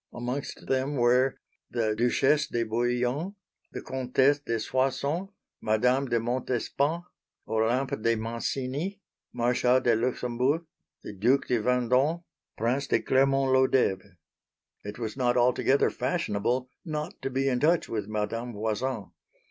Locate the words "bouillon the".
2.63-3.83